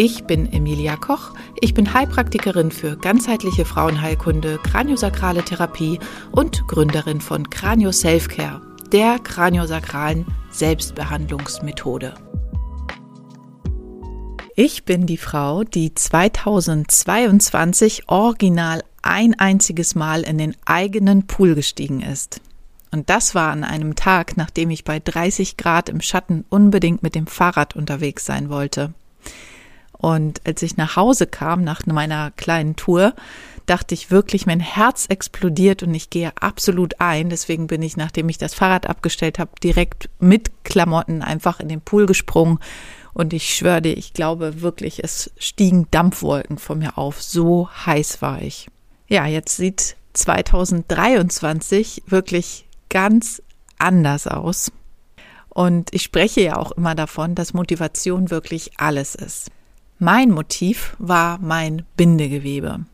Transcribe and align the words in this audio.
Ich 0.00 0.26
bin 0.26 0.52
Emilia 0.52 0.96
Koch. 0.96 1.34
Ich 1.60 1.74
bin 1.74 1.92
Heilpraktikerin 1.92 2.70
für 2.70 2.96
ganzheitliche 2.96 3.64
Frauenheilkunde, 3.64 4.60
kraniosakrale 4.62 5.44
Therapie 5.44 5.98
und 6.30 6.68
Gründerin 6.68 7.20
von 7.20 7.50
Kranio 7.50 7.90
Selfcare, 7.90 8.60
der 8.92 9.18
kraniosakralen 9.18 10.24
Selbstbehandlungsmethode. 10.52 12.14
Ich 14.54 14.84
bin 14.84 15.06
die 15.06 15.16
Frau, 15.16 15.64
die 15.64 15.92
2022 15.92 18.04
original 18.06 18.84
ein 19.02 19.36
einziges 19.36 19.96
Mal 19.96 20.22
in 20.22 20.38
den 20.38 20.54
eigenen 20.64 21.26
Pool 21.26 21.56
gestiegen 21.56 22.02
ist. 22.02 22.40
Und 22.92 23.10
das 23.10 23.34
war 23.34 23.50
an 23.50 23.64
einem 23.64 23.96
Tag, 23.96 24.36
nachdem 24.36 24.70
ich 24.70 24.84
bei 24.84 25.00
30 25.00 25.56
Grad 25.56 25.88
im 25.88 26.00
Schatten 26.00 26.44
unbedingt 26.50 27.02
mit 27.02 27.16
dem 27.16 27.26
Fahrrad 27.26 27.74
unterwegs 27.74 28.24
sein 28.24 28.48
wollte. 28.48 28.94
Und 29.98 30.40
als 30.46 30.62
ich 30.62 30.76
nach 30.76 30.96
Hause 30.96 31.26
kam 31.26 31.62
nach 31.64 31.84
meiner 31.86 32.30
kleinen 32.32 32.76
Tour, 32.76 33.14
dachte 33.66 33.94
ich 33.94 34.10
wirklich, 34.10 34.46
mein 34.46 34.60
Herz 34.60 35.06
explodiert 35.08 35.82
und 35.82 35.92
ich 35.94 36.08
gehe 36.10 36.32
absolut 36.40 37.00
ein. 37.00 37.28
Deswegen 37.28 37.66
bin 37.66 37.82
ich, 37.82 37.96
nachdem 37.96 38.28
ich 38.28 38.38
das 38.38 38.54
Fahrrad 38.54 38.86
abgestellt 38.86 39.38
habe, 39.38 39.50
direkt 39.62 40.08
mit 40.18 40.64
Klamotten 40.64 41.22
einfach 41.22 41.60
in 41.60 41.68
den 41.68 41.80
Pool 41.80 42.06
gesprungen. 42.06 42.58
Und 43.12 43.32
ich 43.32 43.54
schwöre 43.54 43.82
dir, 43.82 43.96
ich 43.96 44.12
glaube 44.12 44.62
wirklich, 44.62 45.02
es 45.02 45.32
stiegen 45.38 45.88
Dampfwolken 45.90 46.58
von 46.58 46.78
mir 46.78 46.96
auf. 46.96 47.20
So 47.22 47.68
heiß 47.84 48.22
war 48.22 48.40
ich. 48.40 48.68
Ja, 49.08 49.26
jetzt 49.26 49.56
sieht 49.56 49.96
2023 50.12 52.04
wirklich 52.06 52.66
ganz 52.88 53.42
anders 53.78 54.26
aus. 54.26 54.72
Und 55.48 55.92
ich 55.92 56.02
spreche 56.02 56.40
ja 56.40 56.56
auch 56.56 56.72
immer 56.72 56.94
davon, 56.94 57.34
dass 57.34 57.52
Motivation 57.52 58.30
wirklich 58.30 58.78
alles 58.78 59.14
ist. 59.14 59.50
Mein 60.00 60.30
Motiv 60.30 60.94
war 61.00 61.38
mein 61.38 61.84
Bindegewebe. 61.96 62.84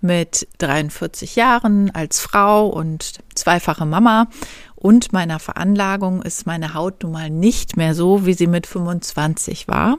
Mit 0.00 0.48
43 0.58 1.36
Jahren 1.36 1.90
als 1.90 2.20
Frau 2.20 2.68
und 2.68 3.20
zweifache 3.34 3.84
Mama 3.84 4.28
und 4.74 5.12
meiner 5.12 5.38
Veranlagung 5.38 6.22
ist 6.22 6.46
meine 6.46 6.72
Haut 6.72 7.02
nun 7.02 7.12
mal 7.12 7.28
nicht 7.28 7.76
mehr 7.76 7.94
so, 7.94 8.24
wie 8.24 8.32
sie 8.32 8.46
mit 8.46 8.66
25 8.66 9.68
war. 9.68 9.98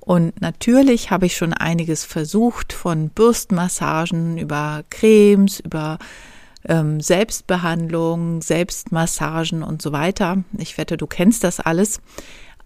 Und 0.00 0.40
natürlich 0.40 1.12
habe 1.12 1.26
ich 1.26 1.36
schon 1.36 1.52
einiges 1.52 2.04
versucht, 2.04 2.72
von 2.72 3.10
Bürstenmassagen 3.10 4.36
über 4.36 4.82
Cremes, 4.90 5.60
über 5.60 5.98
ähm, 6.66 7.00
Selbstbehandlung, 7.00 8.42
Selbstmassagen 8.42 9.62
und 9.62 9.80
so 9.80 9.92
weiter. 9.92 10.42
Ich 10.56 10.76
wette, 10.76 10.96
du 10.96 11.06
kennst 11.06 11.44
das 11.44 11.60
alles 11.60 12.00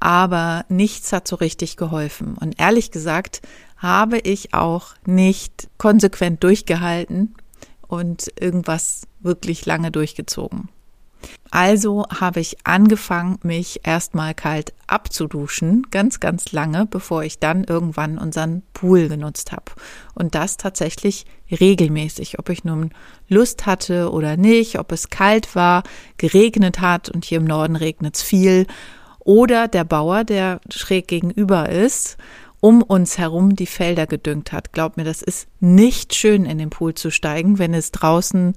aber 0.02 0.64
nichts 0.68 1.12
hat 1.12 1.28
so 1.28 1.36
richtig 1.36 1.76
geholfen. 1.76 2.36
Und 2.36 2.58
ehrlich 2.58 2.90
gesagt 2.90 3.40
habe 3.76 4.18
ich 4.18 4.52
auch 4.52 4.94
nicht 5.06 5.68
konsequent 5.78 6.42
durchgehalten 6.42 7.36
und 7.86 8.26
irgendwas 8.40 9.02
wirklich 9.20 9.64
lange 9.64 9.92
durchgezogen. 9.92 10.68
Also 11.52 12.04
habe 12.08 12.40
ich 12.40 12.56
angefangen, 12.64 13.38
mich 13.44 13.82
erstmal 13.84 14.34
kalt 14.34 14.72
abzuduschen, 14.88 15.86
ganz, 15.92 16.18
ganz 16.18 16.50
lange, 16.50 16.84
bevor 16.84 17.22
ich 17.22 17.38
dann 17.38 17.62
irgendwann 17.62 18.18
unseren 18.18 18.62
Pool 18.74 19.08
genutzt 19.08 19.52
habe. 19.52 19.70
Und 20.14 20.34
das 20.34 20.56
tatsächlich 20.56 21.26
regelmäßig, 21.48 22.40
ob 22.40 22.48
ich 22.48 22.64
nun 22.64 22.90
Lust 23.28 23.66
hatte 23.66 24.10
oder 24.10 24.36
nicht, 24.36 24.80
ob 24.80 24.90
es 24.90 25.10
kalt 25.10 25.54
war, 25.54 25.84
geregnet 26.16 26.80
hat 26.80 27.08
und 27.08 27.24
hier 27.24 27.38
im 27.38 27.44
Norden 27.44 27.76
regnet 27.76 28.16
es 28.16 28.22
viel 28.22 28.66
oder 29.24 29.68
der 29.68 29.84
Bauer, 29.84 30.24
der 30.24 30.60
schräg 30.70 31.08
gegenüber 31.08 31.68
ist, 31.68 32.16
um 32.60 32.82
uns 32.82 33.18
herum 33.18 33.56
die 33.56 33.66
Felder 33.66 34.06
gedüngt 34.06 34.52
hat. 34.52 34.72
Glaub 34.72 34.96
mir, 34.96 35.04
das 35.04 35.22
ist 35.22 35.48
nicht 35.60 36.14
schön 36.14 36.44
in 36.44 36.58
den 36.58 36.70
Pool 36.70 36.94
zu 36.94 37.10
steigen, 37.10 37.58
wenn 37.58 37.74
es 37.74 37.90
draußen 37.90 38.54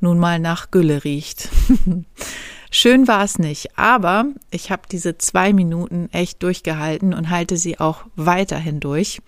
nun 0.00 0.18
mal 0.18 0.38
nach 0.38 0.70
Gülle 0.70 1.04
riecht. 1.04 1.48
Schön 2.74 3.06
war 3.06 3.22
es 3.22 3.38
nicht, 3.38 3.78
aber 3.78 4.24
ich 4.50 4.70
habe 4.70 4.82
diese 4.90 5.18
zwei 5.18 5.52
Minuten 5.52 6.08
echt 6.10 6.42
durchgehalten 6.42 7.12
und 7.12 7.28
halte 7.28 7.58
sie 7.58 7.78
auch 7.78 8.06
weiterhin 8.16 8.80
durch. 8.80 9.20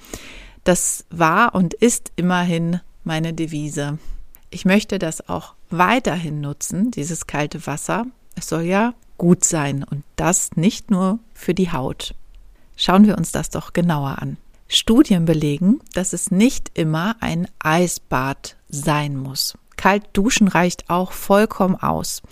Das 0.65 1.05
war 1.11 1.55
und 1.55 1.75
ist 1.75 2.11
immerhin 2.17 2.81
meine 3.05 3.35
Devise. 3.35 3.99
Ich 4.49 4.65
möchte 4.65 4.99
das 4.99 5.29
auch 5.29 5.55
weiterhin 5.69 6.41
nutzen, 6.41 6.91
dieses 6.91 7.27
kalte 7.27 7.67
Wasser. 7.67 8.07
Es 8.35 8.49
soll 8.49 8.63
ja 8.63 8.95
gut 9.19 9.45
sein 9.45 9.85
und 9.85 10.05
das 10.17 10.57
nicht 10.57 10.91
nur 10.91 11.19
für 11.35 11.55
die 11.55 11.73
Haut. 11.73 12.15
Schauen 12.77 13.07
wir 13.07 13.17
uns 13.17 13.33
das 13.33 13.51
doch 13.51 13.73
genauer 13.73 14.19
an. 14.21 14.37
Studien 14.69 15.25
belegen, 15.25 15.81
dass 15.93 16.13
es 16.13 16.31
nicht 16.31 16.71
immer 16.75 17.17
ein 17.21 17.47
Eisbad 17.61 18.57
sein 18.69 19.17
muss. 19.17 19.57
Kalt 19.77 20.05
duschen 20.13 20.49
reicht 20.49 20.91
auch 20.91 21.13
vollkommen 21.13 21.77
aus. 21.77 22.23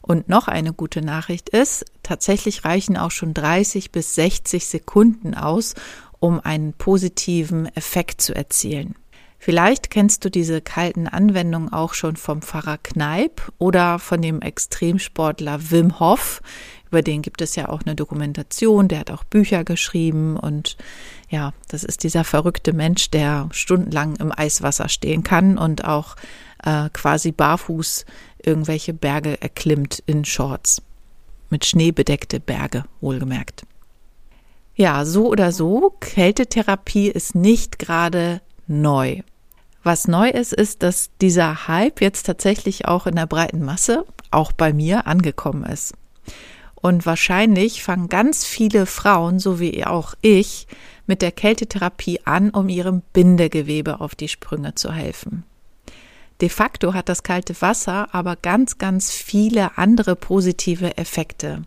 Und 0.00 0.28
noch 0.28 0.48
eine 0.48 0.72
gute 0.72 1.02
Nachricht 1.02 1.48
ist, 1.50 1.84
tatsächlich 2.02 2.64
reichen 2.64 2.96
auch 2.96 3.10
schon 3.10 3.34
30 3.34 3.92
bis 3.92 4.14
60 4.14 4.66
Sekunden 4.66 5.34
aus, 5.34 5.74
um 6.18 6.40
einen 6.40 6.72
positiven 6.72 7.66
Effekt 7.76 8.20
zu 8.20 8.34
erzielen. 8.34 8.96
Vielleicht 9.44 9.90
kennst 9.90 10.24
du 10.24 10.30
diese 10.30 10.60
kalten 10.60 11.08
Anwendungen 11.08 11.72
auch 11.72 11.94
schon 11.94 12.14
vom 12.14 12.42
Pfarrer 12.42 12.78
Kneip 12.78 13.52
oder 13.58 13.98
von 13.98 14.22
dem 14.22 14.40
Extremsportler 14.40 15.72
Wim 15.72 15.98
Hof. 15.98 16.42
Über 16.86 17.02
den 17.02 17.22
gibt 17.22 17.42
es 17.42 17.56
ja 17.56 17.68
auch 17.68 17.80
eine 17.84 17.96
Dokumentation, 17.96 18.86
der 18.86 19.00
hat 19.00 19.10
auch 19.10 19.24
Bücher 19.24 19.64
geschrieben 19.64 20.36
und 20.36 20.76
ja, 21.28 21.52
das 21.66 21.82
ist 21.82 22.04
dieser 22.04 22.22
verrückte 22.22 22.72
Mensch, 22.72 23.10
der 23.10 23.48
stundenlang 23.50 24.14
im 24.14 24.30
Eiswasser 24.30 24.88
stehen 24.88 25.24
kann 25.24 25.58
und 25.58 25.86
auch 25.86 26.14
äh, 26.62 26.88
quasi 26.92 27.32
barfuß 27.32 28.04
irgendwelche 28.44 28.94
Berge 28.94 29.42
erklimmt 29.42 30.04
in 30.06 30.24
Shorts. 30.24 30.82
Mit 31.50 31.64
Schnee 31.64 31.90
bedeckte 31.90 32.38
Berge, 32.38 32.84
wohlgemerkt. 33.00 33.64
Ja, 34.76 35.04
so 35.04 35.26
oder 35.26 35.50
so, 35.50 35.96
Kältetherapie 35.98 37.08
ist 37.08 37.34
nicht 37.34 37.80
gerade 37.80 38.40
neu. 38.68 39.22
Was 39.82 40.06
neu 40.06 40.28
ist, 40.28 40.52
ist, 40.52 40.82
dass 40.82 41.10
dieser 41.20 41.66
Hype 41.66 42.00
jetzt 42.00 42.24
tatsächlich 42.24 42.86
auch 42.86 43.06
in 43.06 43.16
der 43.16 43.26
breiten 43.26 43.64
Masse, 43.64 44.04
auch 44.30 44.52
bei 44.52 44.72
mir, 44.72 45.06
angekommen 45.06 45.64
ist. 45.64 45.94
Und 46.74 47.06
wahrscheinlich 47.06 47.82
fangen 47.82 48.08
ganz 48.08 48.44
viele 48.44 48.86
Frauen, 48.86 49.38
so 49.38 49.60
wie 49.60 49.84
auch 49.84 50.14
ich, 50.20 50.66
mit 51.06 51.22
der 51.22 51.32
Kältetherapie 51.32 52.20
an, 52.24 52.50
um 52.50 52.68
ihrem 52.68 53.02
Bindegewebe 53.12 54.00
auf 54.00 54.14
die 54.14 54.28
Sprünge 54.28 54.74
zu 54.74 54.92
helfen. 54.92 55.44
De 56.40 56.48
facto 56.48 56.92
hat 56.94 57.08
das 57.08 57.22
kalte 57.22 57.60
Wasser 57.60 58.08
aber 58.12 58.34
ganz, 58.34 58.78
ganz 58.78 59.12
viele 59.12 59.78
andere 59.78 60.16
positive 60.16 60.96
Effekte. 60.96 61.62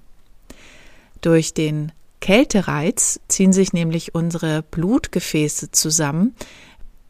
Durch 1.21 1.53
den 1.53 1.93
Kältereiz 2.19 3.19
ziehen 3.27 3.53
sich 3.53 3.71
nämlich 3.71 4.15
unsere 4.15 4.63
Blutgefäße 4.63 5.71
zusammen, 5.71 6.35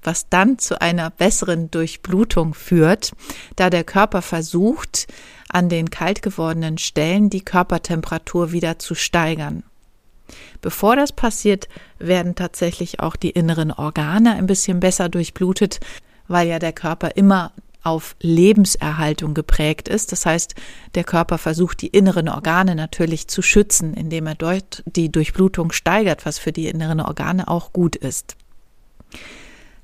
was 0.06 0.30
dann 0.30 0.60
zu 0.60 0.82
einer 0.82 1.10
besseren 1.10 1.72
Durchblutung 1.72 2.54
führt, 2.54 3.12
da 3.56 3.70
der 3.70 3.84
Körper 3.84 4.22
versucht, 4.22 5.08
an 5.50 5.70
den 5.70 5.90
kalt 5.90 6.22
gewordenen 6.22 6.78
Stellen 6.78 7.30
die 7.30 7.44
Körpertemperatur 7.44 8.52
wieder 8.52 8.80
zu 8.80 8.96
steigern. 8.96 9.64
Bevor 10.62 10.96
das 10.96 11.12
passiert, 11.12 11.70
werden 12.00 12.36
tatsächlich 12.36 13.00
auch 13.00 13.16
die 13.16 13.30
inneren 13.30 13.72
Organe 13.72 14.34
ein 14.34 14.48
bisschen 14.48 14.80
besser 14.80 15.10
durchblutet, 15.10 15.80
weil 16.28 16.48
ja 16.48 16.60
der 16.60 16.74
Körper 16.74 17.16
immer 17.16 17.52
auf 17.86 18.16
Lebenserhaltung 18.20 19.36
geprägt 19.36 19.88
ist. 19.88 20.12
Das 20.12 20.26
heißt, 20.26 20.56
der 20.96 21.04
Körper 21.04 21.38
versucht, 21.38 21.82
die 21.82 21.88
inneren 21.88 22.28
Organe 22.28 22.76
natürlich 22.76 23.28
zu 23.28 23.44
schützen, 23.44 23.94
indem 23.94 24.26
er 24.26 24.36
dort 24.36 24.84
die 24.88 25.12
Durchblutung 25.12 25.72
steigert, 25.72 26.26
was 26.26 26.40
für 26.40 26.52
die 26.52 26.68
inneren 26.68 27.00
Organe 27.00 27.48
auch 27.48 27.74
gut 27.74 27.96
ist. 27.96 28.36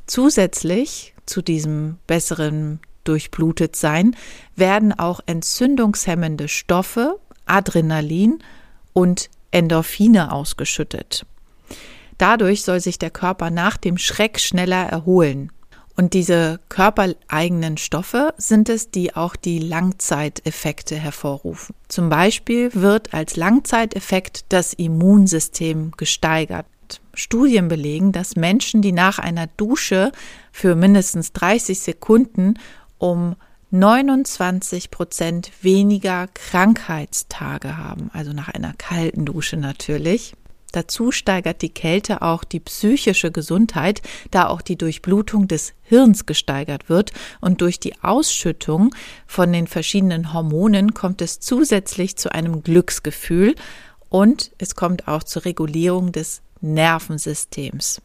Zusätzlich 0.08 1.14
zu 1.26 1.42
diesem 1.42 1.98
besseren 2.08 2.80
Durchblutetsein 3.04 4.16
werden 4.56 4.98
auch 4.98 5.22
entzündungshemmende 5.26 6.48
Stoffe, 6.48 7.20
Adrenalin 7.46 8.40
und 8.94 9.30
Endorphine 9.52 10.32
ausgeschüttet. 10.32 11.26
Dadurch 12.18 12.64
soll 12.64 12.80
sich 12.80 13.00
der 13.00 13.10
Körper 13.10 13.50
nach 13.50 13.78
dem 13.78 13.98
Schreck 13.98 14.40
schneller 14.40 14.86
erholen. 14.86 15.52
Und 15.98 16.14
diese 16.14 16.60
körpereigenen 16.70 17.78
Stoffe 17.78 18.34
sind 18.38 18.70
es, 18.70 18.92
die 18.92 19.16
auch 19.16 19.36
die 19.36 19.60
Langzeiteffekte 19.60 20.96
hervorrufen. 20.96 21.76
Zum 21.90 22.10
Beispiel 22.10 22.74
wird 22.74 23.14
als 23.14 23.36
Langzeiteffekt 23.36 24.46
das 24.50 24.74
Immunsystem 24.74 25.92
gesteigert. 25.98 26.66
Studien 27.14 27.68
belegen, 27.68 28.12
dass 28.12 28.36
Menschen, 28.36 28.82
die 28.82 28.92
nach 28.92 29.20
einer 29.20 29.48
Dusche 29.48 30.12
für 30.52 30.76
mindestens 30.76 31.34
30 31.34 31.80
Sekunden 31.80 32.56
um 32.98 33.36
29 33.72 34.92
Prozent 34.92 35.52
weniger 35.62 36.28
Krankheitstage 36.34 37.78
haben, 37.78 38.10
also 38.12 38.34
nach 38.34 38.50
einer 38.50 38.74
kalten 38.78 39.26
Dusche 39.26 39.56
natürlich. 39.56 40.34
Dazu 40.72 41.12
steigert 41.12 41.62
die 41.62 41.74
Kälte 41.74 42.22
auch 42.22 42.44
die 42.44 42.60
psychische 42.62 43.32
Gesundheit, 43.32 44.02
da 44.30 44.48
auch 44.48 44.62
die 44.62 44.78
Durchblutung 44.78 45.48
des 45.48 45.74
Hirns 45.82 46.26
gesteigert 46.26 46.90
wird 46.90 47.12
und 47.42 47.62
durch 47.62 47.80
die 47.80 48.02
Ausschüttung 48.02 48.96
von 49.28 49.52
den 49.52 49.68
verschiedenen 49.68 50.34
Hormonen 50.34 50.94
kommt 50.94 51.22
es 51.22 51.40
zusätzlich 51.40 52.18
zu 52.18 52.32
einem 52.34 52.64
Glücksgefühl 52.64 53.56
und 54.10 54.52
es 54.58 54.76
kommt 54.76 55.08
auch 55.08 55.24
zur 55.24 55.46
Regulierung 55.46 56.12
des 56.12 56.42
Nervensystems. 56.62 58.02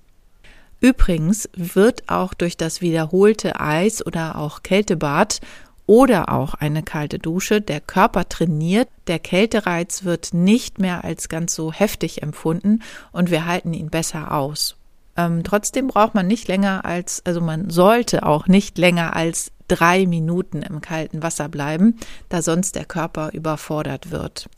Übrigens 0.81 1.49
wird 1.55 2.09
auch 2.09 2.35
durch 2.35 2.57
das 2.57 2.81
wiederholte 2.81 3.61
Eis 3.61 4.05
oder 4.05 4.37
auch 4.37 4.63
Kältebad 4.63 5.41
oder 5.87 6.33
auch 6.33 6.55
eine 6.55 6.83
kalte 6.83 7.19
Dusche 7.19 7.61
der 7.61 7.81
Körper 7.81 8.29
trainiert, 8.29 8.89
der 9.07 9.19
Kältereiz 9.19 10.05
wird 10.05 10.35
nicht 10.35 10.79
mehr 10.79 11.05
als 11.05 11.29
ganz 11.29 11.55
so 11.55 11.73
heftig 11.73 12.23
empfunden 12.23 12.83
und 13.13 13.31
wir 13.31 13.47
halten 13.47 13.73
ihn 13.73 13.89
besser 13.89 14.33
aus. 14.33 14.77
Ähm, 15.17 15.45
trotzdem 15.45 15.87
braucht 15.87 16.15
man 16.15 16.27
nicht 16.27 16.49
länger 16.49 16.85
als, 16.85 17.25
also 17.25 17.41
man 17.41 17.71
sollte 17.71 18.27
auch 18.27 18.49
nicht 18.49 18.77
länger 18.79 19.17
als 19.17 19.53
drei 19.69 20.07
Minuten 20.07 20.63
im 20.63 20.81
kalten 20.81 21.23
Wasser 21.23 21.49
bleiben, 21.49 21.99
da 22.29 22.43
sonst 22.43 22.75
der 22.75 22.85
Körper 22.85 23.31
überfordert 23.33 24.11
wird. 24.11 24.49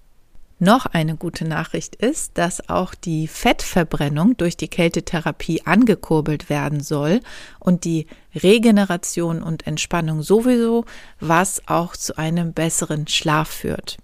Noch 0.60 0.86
eine 0.86 1.16
gute 1.16 1.44
Nachricht 1.44 1.94
ist, 1.94 2.36
dass 2.36 2.68
auch 2.68 2.94
die 2.96 3.28
Fettverbrennung 3.28 4.36
durch 4.36 4.56
die 4.56 4.66
Kältetherapie 4.66 5.62
angekurbelt 5.64 6.50
werden 6.50 6.80
soll 6.80 7.20
und 7.60 7.84
die 7.84 8.06
Regeneration 8.34 9.40
und 9.40 9.68
Entspannung 9.68 10.22
sowieso, 10.22 10.84
was 11.20 11.62
auch 11.68 11.96
zu 11.96 12.18
einem 12.18 12.54
besseren 12.54 13.06
Schlaf 13.06 13.48
führt. 13.48 13.98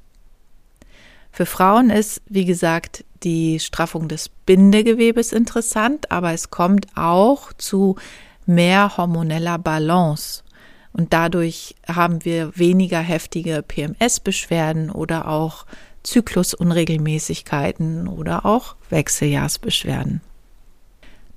Für 1.32 1.46
Frauen 1.46 1.90
ist, 1.90 2.22
wie 2.26 2.44
gesagt, 2.44 3.04
die 3.24 3.58
Straffung 3.58 4.06
des 4.06 4.28
Bindegewebes 4.28 5.32
interessant, 5.32 6.12
aber 6.12 6.32
es 6.32 6.50
kommt 6.50 6.86
auch 6.94 7.52
zu 7.54 7.96
mehr 8.46 8.96
hormoneller 8.96 9.58
Balance. 9.58 10.44
Und 10.92 11.12
dadurch 11.12 11.74
haben 11.88 12.24
wir 12.24 12.56
weniger 12.56 13.00
heftige 13.00 13.64
PMS-Beschwerden 13.66 14.92
oder 14.92 15.26
auch 15.26 15.66
Zyklusunregelmäßigkeiten 16.04 18.06
oder 18.06 18.46
auch 18.46 18.76
Wechseljahrsbeschwerden. 18.90 20.20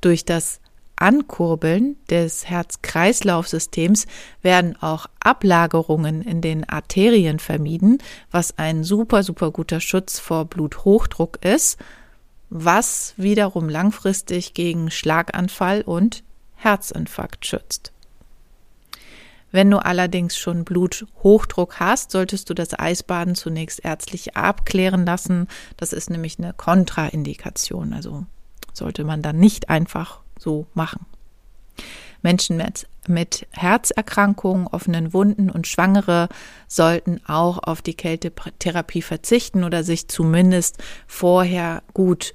Durch 0.01 0.25
das 0.25 0.59
Ankurbeln 0.97 1.95
des 2.09 2.49
Herz-Kreislauf-Systems 2.49 4.07
werden 4.41 4.75
auch 4.81 5.05
Ablagerungen 5.19 6.21
in 6.21 6.41
den 6.41 6.67
Arterien 6.67 7.39
vermieden, 7.39 7.99
was 8.31 8.57
ein 8.57 8.83
super, 8.83 9.23
super 9.23 9.51
guter 9.51 9.79
Schutz 9.79 10.19
vor 10.19 10.45
Bluthochdruck 10.45 11.43
ist, 11.45 11.77
was 12.49 13.13
wiederum 13.17 13.69
langfristig 13.69 14.53
gegen 14.53 14.89
Schlaganfall 14.89 15.81
und 15.81 16.23
Herzinfarkt 16.55 17.45
schützt. 17.45 17.91
Wenn 19.51 19.71
du 19.71 19.77
allerdings 19.77 20.37
schon 20.37 20.65
Bluthochdruck 20.65 21.79
hast, 21.79 22.11
solltest 22.11 22.49
du 22.49 22.53
das 22.53 22.77
Eisbaden 22.77 23.35
zunächst 23.35 23.83
ärztlich 23.83 24.35
abklären 24.35 25.05
lassen. 25.05 25.47
Das 25.77 25.93
ist 25.93 26.09
nämlich 26.09 26.37
eine 26.37 26.53
Kontraindikation. 26.53 27.93
Also 27.93 28.25
sollte 28.73 29.03
man 29.03 29.21
dann 29.21 29.37
nicht 29.37 29.69
einfach 29.69 30.19
so 30.37 30.67
machen. 30.73 31.05
Menschen 32.21 32.57
mit, 32.57 32.87
mit 33.07 33.47
Herzerkrankungen, 33.51 34.67
offenen 34.67 35.13
Wunden 35.13 35.49
und 35.49 35.67
Schwangere 35.67 36.27
sollten 36.67 37.21
auch 37.25 37.59
auf 37.59 37.81
die 37.81 37.93
Kältetherapie 37.93 39.01
verzichten 39.01 39.63
oder 39.63 39.83
sich 39.83 40.07
zumindest 40.07 40.77
vorher 41.07 41.83
gut 41.93 42.33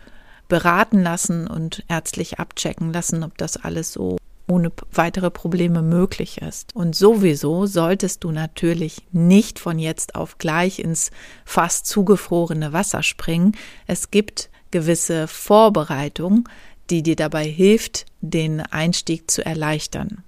beraten 0.48 1.02
lassen 1.02 1.46
und 1.46 1.84
ärztlich 1.88 2.38
abchecken 2.38 2.92
lassen, 2.92 3.24
ob 3.24 3.38
das 3.38 3.56
alles 3.56 3.92
so 3.92 4.18
ohne 4.48 4.72
weitere 4.92 5.30
Probleme 5.30 5.82
möglich 5.82 6.40
ist. 6.42 6.74
Und 6.74 6.94
sowieso 6.94 7.66
solltest 7.66 8.24
du 8.24 8.30
natürlich 8.30 9.02
nicht 9.12 9.58
von 9.58 9.78
jetzt 9.78 10.14
auf 10.14 10.38
gleich 10.38 10.78
ins 10.78 11.10
fast 11.44 11.86
zugefrorene 11.86 12.72
Wasser 12.72 13.02
springen. 13.02 13.56
Es 13.86 14.10
gibt 14.10 14.50
gewisse 14.70 15.28
Vorbereitung, 15.28 16.48
die 16.90 17.02
dir 17.02 17.16
dabei 17.16 17.44
hilft, 17.44 18.06
den 18.20 18.60
Einstieg 18.60 19.30
zu 19.30 19.44
erleichtern. 19.44 20.24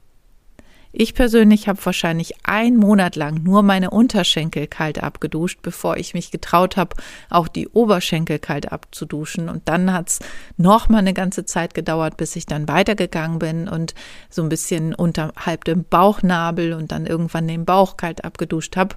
Ich 0.97 1.15
persönlich 1.15 1.67
habe 1.67 1.85
wahrscheinlich 1.85 2.35
einen 2.45 2.77
Monat 2.77 3.17
lang 3.17 3.43
nur 3.43 3.65
meine 3.65 3.91
Unterschenkel 3.91 4.69
kalt 4.69 5.03
abgeduscht, 5.03 5.59
bevor 5.61 5.97
ich 5.97 6.15
mich 6.15 6.31
getraut 6.31 6.77
habe, 6.77 6.95
auch 7.31 7.49
die 7.49 7.67
Oberschenkel 7.67 8.39
kalt 8.39 8.71
abzuduschen. 8.71 9.49
Und 9.49 9.69
dann 9.69 9.93
hat 9.93 10.11
es 10.11 10.21
noch 10.57 10.89
mal 10.89 10.99
eine 10.99 11.13
ganze 11.13 11.45
Zeit 11.47 11.75
gedauert, 11.75 12.17
bis 12.17 12.37
ich 12.37 12.47
dann 12.47 12.69
weitergegangen 12.69 13.41
bin 13.41 13.67
und 13.67 13.97
so 14.31 14.45
ein 14.45 14.49
bisschen 14.49 14.95
unterhalb 14.95 15.65
dem 15.65 15.83
Bauchnabel 15.83 16.75
und 16.75 16.93
dann 16.93 17.07
irgendwann 17.07 17.49
den 17.49 17.65
Bauch 17.65 17.97
kalt 17.97 18.25
abgeduscht 18.25 18.77
habe. 18.77 18.95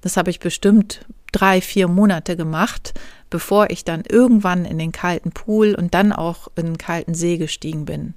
Das 0.00 0.16
habe 0.16 0.30
ich 0.30 0.40
bestimmt 0.40 1.06
drei, 1.30 1.60
vier 1.60 1.86
Monate 1.86 2.36
gemacht, 2.36 2.92
bevor 3.30 3.70
ich 3.70 3.84
dann 3.84 4.02
irgendwann 4.02 4.64
in 4.64 4.78
den 4.78 4.90
kalten 4.90 5.30
Pool 5.30 5.76
und 5.76 5.94
dann 5.94 6.12
auch 6.12 6.48
in 6.56 6.66
den 6.66 6.78
kalten 6.78 7.14
See 7.14 7.36
gestiegen 7.36 7.84
bin. 7.84 8.14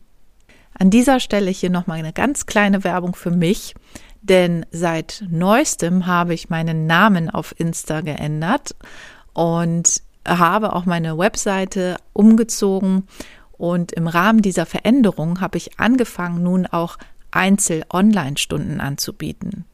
An 0.78 0.90
dieser 0.90 1.20
Stelle 1.20 1.52
hier 1.52 1.70
nochmal 1.70 2.00
eine 2.00 2.14
ganz 2.14 2.46
kleine 2.46 2.84
Werbung 2.84 3.16
für 3.16 3.32
mich, 3.32 3.76
denn 4.22 4.66
seit 4.72 5.24
neuestem 5.30 6.06
habe 6.06 6.34
ich 6.34 6.50
meinen 6.50 6.88
Namen 6.88 7.30
auf 7.30 7.54
Insta 7.58 8.02
geändert 8.02 8.76
und 9.34 10.02
habe 10.28 10.74
auch 10.74 10.86
meine 10.86 11.18
Webseite 11.18 11.98
umgezogen 12.14 13.08
und 13.60 13.92
im 13.92 14.08
Rahmen 14.08 14.42
dieser 14.42 14.66
Veränderung 14.66 15.42
habe 15.42 15.58
ich 15.58 15.80
angefangen, 15.80 16.44
nun 16.44 16.66
auch 16.66 16.98
Einzel-Online-Stunden 17.32 18.80
anzubieten. 18.80 19.66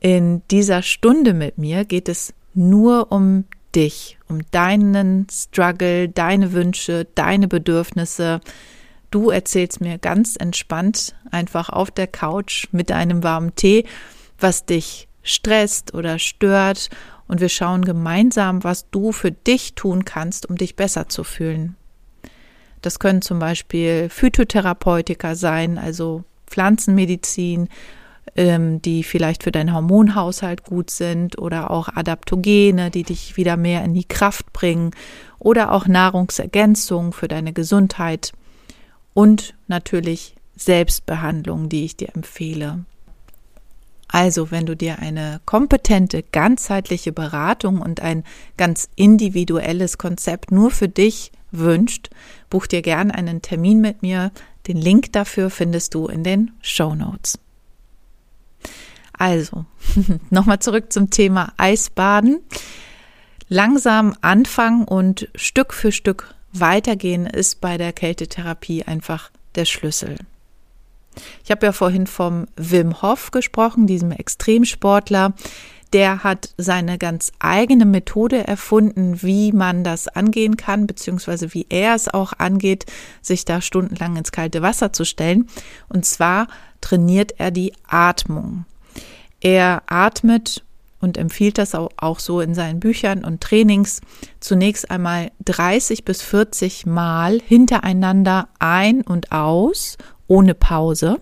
In 0.00 0.42
dieser 0.50 0.82
Stunde 0.82 1.34
mit 1.34 1.58
mir 1.58 1.84
geht 1.84 2.08
es 2.08 2.34
nur 2.54 3.12
um 3.12 3.44
dich, 3.74 4.18
um 4.28 4.40
deinen 4.50 5.26
Struggle, 5.30 6.08
deine 6.08 6.52
Wünsche, 6.52 7.06
deine 7.14 7.48
Bedürfnisse, 7.48 8.40
Du 9.10 9.30
erzählst 9.30 9.80
mir 9.80 9.98
ganz 9.98 10.36
entspannt 10.38 11.16
einfach 11.30 11.68
auf 11.68 11.90
der 11.90 12.06
Couch 12.06 12.68
mit 12.70 12.92
einem 12.92 13.22
warmen 13.24 13.54
Tee, 13.56 13.84
was 14.38 14.66
dich 14.66 15.08
stresst 15.22 15.94
oder 15.94 16.18
stört 16.18 16.90
und 17.26 17.40
wir 17.40 17.48
schauen 17.48 17.84
gemeinsam, 17.84 18.64
was 18.64 18.88
du 18.90 19.12
für 19.12 19.32
dich 19.32 19.74
tun 19.74 20.04
kannst, 20.04 20.48
um 20.48 20.56
dich 20.56 20.76
besser 20.76 21.08
zu 21.08 21.24
fühlen. 21.24 21.76
Das 22.82 22.98
können 22.98 23.20
zum 23.20 23.38
Beispiel 23.38 24.08
Phytotherapeutika 24.08 25.34
sein, 25.34 25.76
also 25.76 26.24
Pflanzenmedizin, 26.46 27.68
ähm, 28.36 28.80
die 28.80 29.02
vielleicht 29.02 29.42
für 29.42 29.52
deinen 29.52 29.74
Hormonhaushalt 29.74 30.64
gut 30.64 30.90
sind 30.90 31.38
oder 31.38 31.70
auch 31.70 31.88
Adaptogene, 31.88 32.90
die 32.90 33.02
dich 33.02 33.36
wieder 33.36 33.56
mehr 33.56 33.84
in 33.84 33.94
die 33.94 34.04
Kraft 34.04 34.52
bringen 34.52 34.92
oder 35.38 35.72
auch 35.72 35.86
Nahrungsergänzung 35.86 37.12
für 37.12 37.28
deine 37.28 37.52
Gesundheit 37.52 38.32
und 39.14 39.54
natürlich 39.68 40.34
Selbstbehandlung, 40.56 41.68
die 41.68 41.84
ich 41.84 41.96
dir 41.96 42.14
empfehle. 42.14 42.84
Also, 44.08 44.50
wenn 44.50 44.66
du 44.66 44.74
dir 44.74 44.98
eine 44.98 45.40
kompetente, 45.44 46.24
ganzheitliche 46.32 47.12
Beratung 47.12 47.80
und 47.80 48.00
ein 48.00 48.24
ganz 48.56 48.88
individuelles 48.96 49.98
Konzept 49.98 50.50
nur 50.50 50.70
für 50.72 50.88
dich 50.88 51.30
wünscht, 51.52 52.10
buch 52.48 52.66
dir 52.66 52.82
gern 52.82 53.10
einen 53.10 53.40
Termin 53.40 53.80
mit 53.80 54.02
mir. 54.02 54.32
Den 54.66 54.76
Link 54.76 55.12
dafür 55.12 55.48
findest 55.48 55.94
du 55.94 56.08
in 56.08 56.24
den 56.24 56.50
Show 56.60 56.94
Notes. 56.94 57.38
Also, 59.12 59.64
nochmal 60.30 60.58
zurück 60.58 60.92
zum 60.92 61.10
Thema 61.10 61.52
Eisbaden. 61.56 62.40
Langsam 63.48 64.14
anfangen 64.22 64.84
und 64.84 65.28
Stück 65.34 65.72
für 65.72 65.92
Stück 65.92 66.34
Weitergehen 66.52 67.26
ist 67.26 67.60
bei 67.60 67.78
der 67.78 67.92
Kältetherapie 67.92 68.84
einfach 68.84 69.30
der 69.54 69.64
Schlüssel. 69.64 70.16
Ich 71.44 71.50
habe 71.50 71.66
ja 71.66 71.72
vorhin 71.72 72.06
vom 72.06 72.46
Wim 72.56 73.02
Hof 73.02 73.30
gesprochen, 73.30 73.86
diesem 73.86 74.12
Extremsportler, 74.12 75.34
der 75.92 76.22
hat 76.22 76.54
seine 76.56 76.98
ganz 76.98 77.32
eigene 77.40 77.84
Methode 77.84 78.46
erfunden, 78.46 79.22
wie 79.22 79.50
man 79.50 79.82
das 79.82 80.06
angehen 80.06 80.56
kann, 80.56 80.86
beziehungsweise 80.86 81.52
wie 81.52 81.66
er 81.68 81.96
es 81.96 82.08
auch 82.08 82.32
angeht, 82.38 82.86
sich 83.22 83.44
da 83.44 83.60
stundenlang 83.60 84.16
ins 84.16 84.30
kalte 84.30 84.62
Wasser 84.62 84.92
zu 84.92 85.04
stellen. 85.04 85.48
Und 85.88 86.06
zwar 86.06 86.46
trainiert 86.80 87.34
er 87.38 87.50
die 87.50 87.72
Atmung. 87.88 88.66
Er 89.40 89.82
atmet 89.86 90.62
und 91.00 91.16
empfiehlt 91.16 91.58
das 91.58 91.74
auch, 91.74 92.18
so 92.18 92.40
in 92.40 92.54
seinen 92.54 92.80
Büchern 92.80 93.24
und 93.24 93.40
Trainings 93.40 94.00
zunächst 94.38 94.90
einmal 94.90 95.32
30 95.44 96.04
bis 96.04 96.22
40 96.22 96.86
Mal 96.86 97.40
hintereinander 97.40 98.48
ein 98.58 99.02
und 99.02 99.32
aus, 99.32 99.96
ohne 100.26 100.54
Pause. 100.54 101.20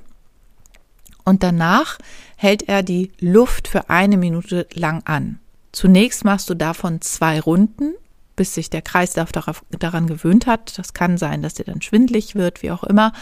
Und 1.24 1.42
danach 1.42 1.98
hält 2.36 2.68
er 2.68 2.82
die 2.82 3.12
Luft 3.20 3.68
für 3.68 3.90
eine 3.90 4.16
Minute 4.16 4.66
lang 4.74 5.02
an. 5.04 5.38
Zunächst 5.72 6.24
machst 6.24 6.48
du 6.50 6.54
davon 6.54 7.00
zwei 7.00 7.40
Runden, 7.40 7.94
bis 8.34 8.54
sich 8.54 8.70
der 8.70 8.82
Kreislauf 8.82 9.30
daran 9.32 10.06
gewöhnt 10.06 10.46
hat. 10.46 10.78
Das 10.78 10.94
kann 10.94 11.18
sein, 11.18 11.42
dass 11.42 11.54
dir 11.54 11.64
dann 11.64 11.82
schwindlig 11.82 12.34
wird, 12.34 12.62
wie 12.62 12.70
auch 12.70 12.84
immer. 12.84 13.12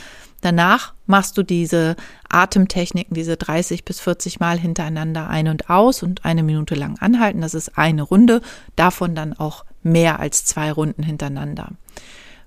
Danach 0.40 0.94
machst 1.06 1.38
du 1.38 1.42
diese 1.42 1.96
Atemtechniken, 2.28 3.14
diese 3.14 3.36
30 3.36 3.84
bis 3.84 4.00
40 4.00 4.40
Mal 4.40 4.58
hintereinander 4.58 5.28
ein 5.28 5.48
und 5.48 5.70
aus 5.70 6.02
und 6.02 6.24
eine 6.24 6.42
Minute 6.42 6.74
lang 6.74 6.98
anhalten. 6.98 7.40
Das 7.40 7.54
ist 7.54 7.78
eine 7.78 8.02
Runde, 8.02 8.40
davon 8.76 9.14
dann 9.14 9.32
auch 9.32 9.64
mehr 9.82 10.20
als 10.20 10.44
zwei 10.44 10.70
Runden 10.70 11.02
hintereinander. 11.02 11.72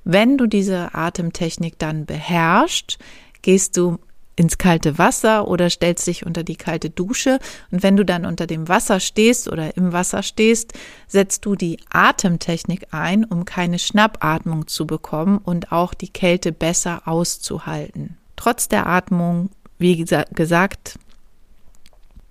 Wenn 0.04 0.38
du 0.38 0.48
diese 0.48 0.94
Atemtechnik 0.94 1.78
dann 1.78 2.06
beherrschst, 2.06 3.00
gehst 3.42 3.78
du 3.78 4.00
ins 4.40 4.58
kalte 4.58 4.98
Wasser 4.98 5.50
oder 5.50 5.70
stellst 5.70 6.08
dich 6.08 6.26
unter 6.26 6.44
die 6.46 6.56
kalte 6.56 6.90
Dusche. 6.90 7.40
Und 7.72 7.84
wenn 7.84 7.98
du 7.98 8.06
dann 8.06 8.26
unter 8.26 8.48
dem 8.48 8.70
Wasser 8.70 9.02
stehst 9.02 9.50
oder 9.50 9.76
im 9.76 9.92
Wasser 9.92 10.24
stehst, 10.24 10.72
setzt 11.10 11.46
du 11.46 11.56
die 11.56 11.78
Atemtechnik 11.90 12.88
ein, 12.92 13.26
um 13.26 13.44
keine 13.44 13.80
Schnappatmung 13.80 14.68
zu 14.68 14.88
bekommen 14.88 15.40
und 15.40 15.74
auch 15.74 15.94
die 15.94 16.08
Kälte 16.08 16.54
besser 16.54 17.02
auszuhalten. 17.06 18.16
Trotz 18.38 18.70
der 18.70 18.88
Atmung, 18.88 19.50
wie 19.78 19.98
gesagt, 19.98 20.98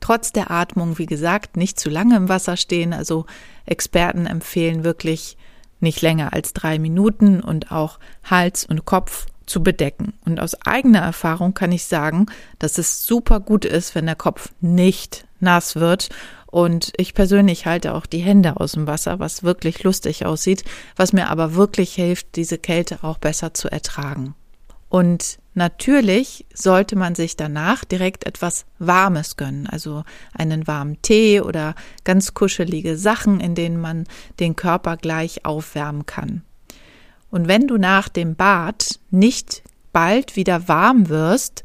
trotz 0.00 0.32
der 0.32 0.50
Atmung, 0.50 0.96
wie 0.96 1.04
gesagt, 1.04 1.58
nicht 1.58 1.78
zu 1.78 1.90
lange 1.90 2.16
im 2.16 2.30
Wasser 2.30 2.56
stehen. 2.56 2.94
Also 2.94 3.26
Experten 3.66 4.24
empfehlen 4.24 4.82
wirklich 4.82 5.36
nicht 5.80 6.00
länger 6.00 6.32
als 6.32 6.54
drei 6.54 6.78
Minuten 6.78 7.42
und 7.42 7.70
auch 7.70 7.98
Hals 8.24 8.64
und 8.64 8.86
Kopf 8.86 9.26
zu 9.48 9.62
bedecken. 9.62 10.14
Und 10.24 10.40
aus 10.40 10.54
eigener 10.62 11.00
Erfahrung 11.00 11.54
kann 11.54 11.72
ich 11.72 11.84
sagen, 11.84 12.26
dass 12.58 12.78
es 12.78 13.04
super 13.04 13.40
gut 13.40 13.64
ist, 13.64 13.94
wenn 13.94 14.06
der 14.06 14.16
Kopf 14.16 14.52
nicht 14.60 15.26
nass 15.40 15.76
wird. 15.76 16.08
Und 16.46 16.92
ich 16.96 17.14
persönlich 17.14 17.66
halte 17.66 17.94
auch 17.94 18.06
die 18.06 18.18
Hände 18.18 18.58
aus 18.58 18.72
dem 18.72 18.86
Wasser, 18.86 19.18
was 19.18 19.42
wirklich 19.42 19.82
lustig 19.82 20.24
aussieht, 20.24 20.64
was 20.96 21.12
mir 21.12 21.28
aber 21.28 21.54
wirklich 21.54 21.94
hilft, 21.94 22.36
diese 22.36 22.58
Kälte 22.58 23.00
auch 23.02 23.18
besser 23.18 23.52
zu 23.52 23.70
ertragen. 23.70 24.34
Und 24.88 25.38
natürlich 25.52 26.46
sollte 26.54 26.96
man 26.96 27.14
sich 27.14 27.36
danach 27.36 27.84
direkt 27.84 28.26
etwas 28.26 28.64
Warmes 28.78 29.36
gönnen, 29.36 29.66
also 29.66 30.04
einen 30.32 30.66
warmen 30.66 31.02
Tee 31.02 31.42
oder 31.42 31.74
ganz 32.04 32.32
kuschelige 32.32 32.96
Sachen, 32.96 33.40
in 33.40 33.54
denen 33.54 33.78
man 33.78 34.04
den 34.40 34.56
Körper 34.56 34.96
gleich 34.96 35.44
aufwärmen 35.44 36.06
kann. 36.06 36.42
Und 37.30 37.48
wenn 37.48 37.66
du 37.66 37.76
nach 37.76 38.08
dem 38.08 38.34
Bad 38.34 38.98
nicht 39.10 39.62
bald 39.92 40.36
wieder 40.36 40.68
warm 40.68 41.08
wirst, 41.08 41.62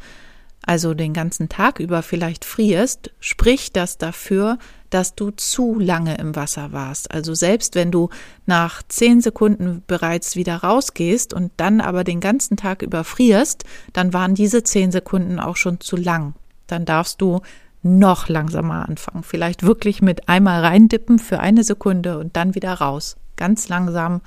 also 0.65 0.93
den 0.93 1.13
ganzen 1.13 1.49
Tag 1.49 1.79
über 1.79 2.01
vielleicht 2.01 2.45
frierst, 2.45 3.11
spricht 3.19 3.75
das 3.75 3.97
dafür, 3.97 4.57
dass 4.89 5.15
du 5.15 5.31
zu 5.31 5.77
lange 5.77 6.17
im 6.17 6.35
Wasser 6.35 6.71
warst. 6.71 7.11
Also 7.11 7.33
selbst 7.33 7.75
wenn 7.75 7.91
du 7.91 8.09
nach 8.45 8.81
zehn 8.87 9.21
Sekunden 9.21 9.83
bereits 9.87 10.35
wieder 10.35 10.57
rausgehst 10.57 11.33
und 11.33 11.51
dann 11.57 11.81
aber 11.81 12.03
den 12.03 12.21
ganzen 12.21 12.55
Tag 12.55 12.81
über 12.81 13.03
frierst, 13.03 13.65
dann 13.91 14.13
waren 14.13 14.35
diese 14.35 14.63
zehn 14.63 14.91
Sekunden 14.91 15.39
auch 15.39 15.57
schon 15.57 15.79
zu 15.81 15.97
lang. 15.97 16.35
Dann 16.67 16.85
darfst 16.85 17.19
du 17.21 17.41
noch 17.81 18.29
langsamer 18.29 18.87
anfangen. 18.87 19.23
Vielleicht 19.23 19.63
wirklich 19.63 20.01
mit 20.01 20.29
einmal 20.29 20.61
reindippen 20.61 21.19
für 21.19 21.41
eine 21.41 21.65
Sekunde 21.65 22.17
und 22.19 22.37
dann 22.37 22.55
wieder 22.55 22.73
raus. 22.73 23.17
Ganz 23.35 23.67
langsam 23.67 24.21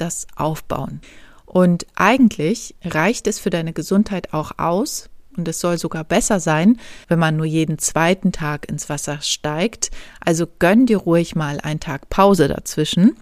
das 0.00 0.26
aufbauen. 0.36 1.00
Und 1.46 1.86
eigentlich 1.96 2.74
reicht 2.84 3.26
es 3.26 3.38
für 3.38 3.50
deine 3.50 3.72
Gesundheit 3.72 4.32
auch 4.32 4.52
aus, 4.58 5.10
und 5.36 5.46
es 5.48 5.60
soll 5.60 5.78
sogar 5.78 6.04
besser 6.04 6.40
sein, 6.40 6.78
wenn 7.08 7.18
man 7.18 7.36
nur 7.36 7.46
jeden 7.46 7.78
zweiten 7.78 8.32
Tag 8.32 8.68
ins 8.68 8.88
Wasser 8.88 9.20
steigt. 9.22 9.90
Also 10.20 10.46
gönn 10.58 10.86
dir 10.86 10.98
ruhig 10.98 11.36
mal 11.36 11.60
einen 11.60 11.80
Tag 11.80 12.10
Pause 12.10 12.48
dazwischen. 12.48 13.16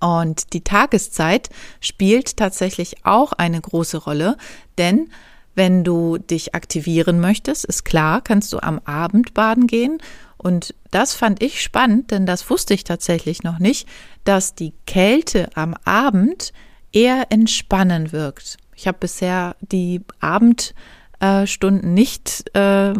Und 0.00 0.52
die 0.52 0.62
Tageszeit 0.62 1.48
spielt 1.80 2.36
tatsächlich 2.36 3.04
auch 3.04 3.32
eine 3.32 3.60
große 3.60 3.98
Rolle, 3.98 4.36
denn 4.78 5.10
wenn 5.54 5.82
du 5.82 6.18
dich 6.18 6.54
aktivieren 6.54 7.18
möchtest, 7.18 7.64
ist 7.64 7.84
klar, 7.84 8.20
kannst 8.20 8.52
du 8.52 8.60
am 8.60 8.80
Abend 8.84 9.34
baden 9.34 9.66
gehen. 9.66 9.98
Und 10.38 10.74
das 10.90 11.14
fand 11.14 11.42
ich 11.42 11.60
spannend, 11.60 12.12
denn 12.12 12.24
das 12.24 12.48
wusste 12.48 12.72
ich 12.72 12.84
tatsächlich 12.84 13.42
noch 13.42 13.58
nicht, 13.58 13.88
dass 14.24 14.54
die 14.54 14.72
Kälte 14.86 15.50
am 15.54 15.74
Abend 15.84 16.52
eher 16.92 17.26
entspannen 17.30 18.12
wirkt. 18.12 18.56
Ich 18.74 18.86
habe 18.86 18.98
bisher 19.00 19.56
die 19.60 20.00
Abendstunden 20.20 21.92
nicht 21.92 22.54
äh, 22.54 22.94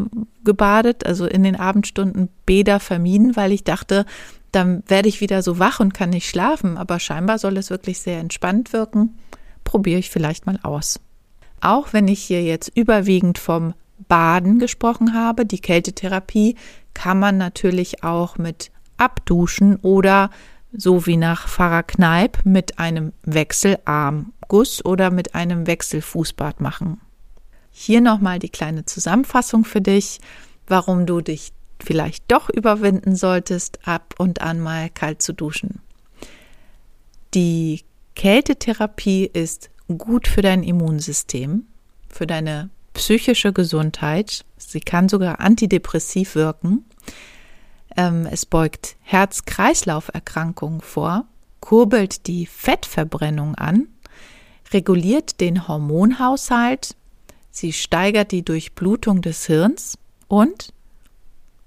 gebadet, 0.44 1.06
also 1.06 1.26
in 1.26 1.44
den 1.44 1.56
Abendstunden 1.56 2.28
Bäder 2.44 2.80
vermieden, 2.80 3.36
weil 3.36 3.52
ich 3.52 3.62
dachte, 3.62 4.04
dann 4.50 4.82
werde 4.88 5.08
ich 5.08 5.20
wieder 5.20 5.42
so 5.42 5.58
wach 5.58 5.78
und 5.78 5.94
kann 5.94 6.10
nicht 6.10 6.28
schlafen. 6.28 6.76
Aber 6.76 6.98
scheinbar 6.98 7.38
soll 7.38 7.56
es 7.56 7.70
wirklich 7.70 8.00
sehr 8.00 8.18
entspannt 8.18 8.72
wirken. 8.72 9.16
Probiere 9.62 10.00
ich 10.00 10.10
vielleicht 10.10 10.46
mal 10.46 10.58
aus. 10.62 10.98
Auch 11.60 11.92
wenn 11.92 12.08
ich 12.08 12.22
hier 12.22 12.42
jetzt 12.42 12.70
überwiegend 12.74 13.38
vom 13.38 13.74
Baden 14.08 14.58
gesprochen 14.58 15.14
habe, 15.14 15.44
die 15.44 15.58
Kältetherapie 15.58 16.56
kann 16.98 17.20
man 17.20 17.38
natürlich 17.38 18.02
auch 18.02 18.38
mit 18.38 18.72
Abduschen 18.96 19.76
oder 19.76 20.30
so 20.72 21.06
wie 21.06 21.16
nach 21.16 21.46
Pfarrer 21.46 21.84
Kneip 21.84 22.40
mit 22.42 22.80
einem 22.80 23.12
Wechselarmguss 23.22 24.84
oder 24.84 25.12
mit 25.12 25.36
einem 25.36 25.68
Wechselfußbad 25.68 26.60
machen. 26.60 27.00
Hier 27.70 28.00
nochmal 28.00 28.40
die 28.40 28.48
kleine 28.48 28.84
Zusammenfassung 28.84 29.64
für 29.64 29.80
dich, 29.80 30.18
warum 30.66 31.06
du 31.06 31.20
dich 31.20 31.52
vielleicht 31.80 32.24
doch 32.32 32.50
überwinden 32.50 33.14
solltest, 33.14 33.78
ab 33.86 34.16
und 34.18 34.42
an 34.42 34.58
mal 34.58 34.90
kalt 34.90 35.22
zu 35.22 35.32
duschen. 35.32 35.80
Die 37.32 37.84
Kältetherapie 38.16 39.30
ist 39.32 39.70
gut 39.86 40.26
für 40.26 40.42
dein 40.42 40.64
Immunsystem, 40.64 41.64
für 42.08 42.26
deine 42.26 42.70
psychische 42.98 43.52
Gesundheit. 43.52 44.44
Sie 44.56 44.80
kann 44.80 45.08
sogar 45.08 45.38
antidepressiv 45.40 46.34
wirken. 46.34 46.84
Ähm, 47.98 48.26
es 48.30 48.46
beugt 48.46 48.94
Herz-Kreislauf-Erkrankungen 49.02 50.80
vor, 50.80 51.24
kurbelt 51.58 52.28
die 52.28 52.46
Fettverbrennung 52.46 53.56
an, 53.56 53.88
reguliert 54.72 55.40
den 55.40 55.66
Hormonhaushalt, 55.66 56.94
sie 57.50 57.72
steigert 57.72 58.30
die 58.30 58.44
Durchblutung 58.44 59.20
des 59.20 59.46
Hirns 59.46 59.98
und 60.28 60.72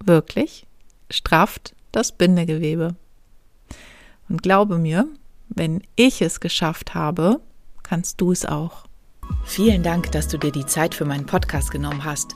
wirklich 0.01 0.65
strafft 1.09 1.75
das 1.91 2.13
Bindegewebe. 2.13 2.95
Und 4.29 4.41
glaube 4.41 4.77
mir, 4.77 5.09
wenn 5.49 5.83
ich 5.97 6.21
es 6.21 6.39
geschafft 6.39 6.95
habe, 6.95 7.41
kannst 7.83 8.21
du 8.21 8.31
es 8.31 8.45
auch. 8.45 8.85
Vielen 9.43 9.83
Dank, 9.83 10.13
dass 10.13 10.29
du 10.29 10.37
dir 10.37 10.53
die 10.53 10.65
Zeit 10.65 10.95
für 10.95 11.03
meinen 11.03 11.25
Podcast 11.25 11.71
genommen 11.71 12.05
hast. 12.05 12.35